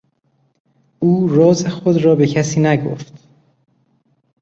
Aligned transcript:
او 0.99 1.27
راز 1.27 1.65
خود 1.67 1.97
را 2.03 2.15
به 2.15 2.27
کسی 2.27 2.59
نگفت. 2.61 3.13